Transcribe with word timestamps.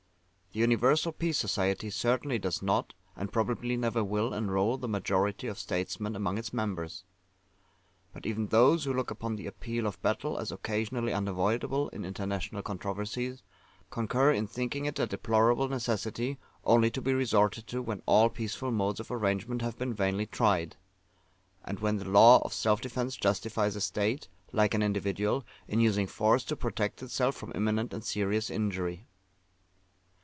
The 0.53 0.59
Universal 0.59 1.13
Peace 1.13 1.37
Society 1.37 1.89
certainly 1.89 2.37
does 2.37 2.61
not, 2.61 2.93
and 3.15 3.31
probably 3.31 3.77
never 3.77 4.03
will, 4.03 4.33
enrol 4.33 4.77
the 4.77 4.89
majority 4.89 5.47
of 5.47 5.57
statesmen 5.57 6.13
among 6.13 6.37
its 6.37 6.51
members. 6.51 7.05
But 8.11 8.25
even 8.25 8.47
those 8.47 8.83
who 8.83 8.93
look 8.93 9.09
upon 9.09 9.37
the 9.37 9.47
Appeal 9.47 9.87
of 9.87 10.01
Battle 10.01 10.37
as 10.37 10.51
occasionally 10.51 11.13
unavoidable 11.13 11.87
in 11.93 12.03
international 12.03 12.61
controversies, 12.63 13.43
concur 13.91 14.33
in 14.33 14.45
thinking 14.45 14.83
it 14.83 14.99
a 14.99 15.07
deplorable 15.07 15.69
necessity, 15.69 16.37
only 16.65 16.91
to 16.91 17.01
be 17.01 17.13
resorted 17.13 17.65
to 17.67 17.81
when 17.81 18.01
all 18.05 18.27
peaceful 18.29 18.71
modes 18.71 18.99
of 18.99 19.09
arrangement 19.09 19.61
have 19.61 19.77
been 19.77 19.93
vainly 19.93 20.25
tried; 20.25 20.75
and 21.63 21.79
when 21.79 21.95
the 21.95 22.03
law 22.09 22.41
of 22.43 22.51
self 22.51 22.81
defence 22.81 23.15
justifies 23.15 23.77
a 23.77 23.79
State, 23.79 24.27
like 24.51 24.73
an 24.73 24.83
individual, 24.83 25.45
in 25.69 25.79
using 25.79 26.07
force 26.07 26.43
to 26.43 26.57
protect 26.57 27.01
itself 27.01 27.35
from 27.37 27.53
imminent 27.55 27.93
and 27.93 28.03
serious 28.03 28.49
injury. 28.49 29.05